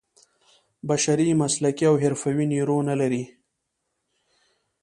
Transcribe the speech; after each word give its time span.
بشري 0.89 1.29
مسلکي 1.41 1.85
او 1.89 1.95
حرفوي 2.01 2.45
نیرو 2.53 2.77
نه 2.89 2.95
لري. 3.01 3.23